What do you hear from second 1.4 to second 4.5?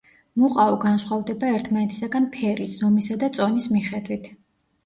ერთმანეთისაგან ფერის, ზომის და წონის მიხედვით.